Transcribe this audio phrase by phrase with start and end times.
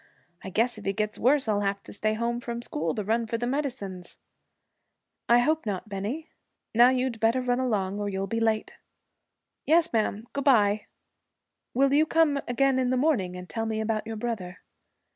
[0.43, 3.27] I guess if he gets worse I'll have to stay home from school to run
[3.27, 4.17] for the medicines.'
[5.29, 6.29] 'I hope not Bennie.
[6.73, 8.77] Now you'd better run along, or you'll be late.'
[9.67, 10.27] 'Yes, ma'am.
[10.33, 10.87] Good bye.'
[11.75, 14.57] 'Will you come again in the morning and tell me about your brother?'